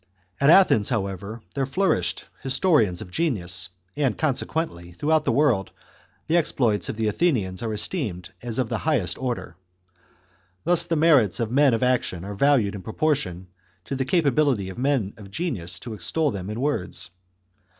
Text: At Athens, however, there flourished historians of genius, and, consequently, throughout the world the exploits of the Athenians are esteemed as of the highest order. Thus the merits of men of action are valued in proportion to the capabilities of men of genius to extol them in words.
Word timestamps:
At 0.39 0.49
Athens, 0.49 0.89
however, 0.89 1.41
there 1.53 1.67
flourished 1.67 2.25
historians 2.41 3.01
of 3.03 3.11
genius, 3.11 3.69
and, 3.95 4.17
consequently, 4.17 4.93
throughout 4.93 5.25
the 5.25 5.31
world 5.31 5.69
the 6.25 6.37
exploits 6.37 6.89
of 6.89 6.95
the 6.97 7.07
Athenians 7.07 7.61
are 7.61 7.71
esteemed 7.71 8.31
as 8.41 8.57
of 8.57 8.67
the 8.67 8.79
highest 8.79 9.19
order. 9.19 9.57
Thus 10.63 10.87
the 10.87 10.95
merits 10.95 11.39
of 11.39 11.51
men 11.51 11.75
of 11.75 11.83
action 11.83 12.25
are 12.25 12.33
valued 12.33 12.73
in 12.73 12.81
proportion 12.81 13.49
to 13.85 13.95
the 13.95 14.03
capabilities 14.03 14.71
of 14.71 14.79
men 14.79 15.13
of 15.17 15.29
genius 15.29 15.77
to 15.81 15.93
extol 15.93 16.31
them 16.31 16.49
in 16.49 16.59
words. 16.59 17.11